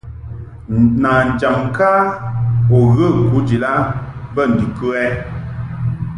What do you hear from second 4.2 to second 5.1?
bə ndikə?